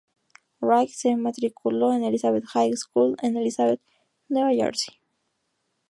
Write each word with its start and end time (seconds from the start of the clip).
Wright 0.61 0.89
se 0.89 1.15
matriculó 1.15 1.93
en 1.93 2.03
Elizabeth 2.03 2.45
High 2.53 2.73
School 2.75 3.17
en 3.21 3.37
Elizabeth, 3.37 3.81
Nueva 4.29 4.49
Jersey. 4.49 4.97